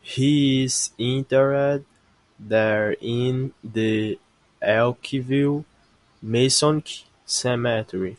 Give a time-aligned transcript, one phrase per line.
[0.00, 1.84] He is interred
[2.38, 4.18] there in the
[4.62, 5.66] Elkview
[6.22, 8.16] Masonic Cemetery.